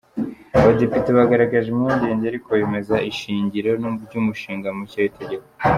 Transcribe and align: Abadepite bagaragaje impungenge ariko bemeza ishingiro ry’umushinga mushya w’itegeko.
Abadepite 0.57 1.09
bagaragaje 1.17 1.67
impungenge 1.71 2.25
ariko 2.27 2.47
bemeza 2.57 2.95
ishingiro 3.11 3.69
ry’umushinga 4.05 4.67
mushya 4.77 4.99
w’itegeko. 5.03 5.45